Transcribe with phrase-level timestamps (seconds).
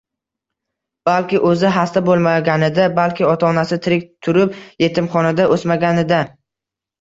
[1.09, 6.23] Balki o’zi hasta bo’lmaganida, balki ota onasi tirik turib yetimxonada o’smaganida.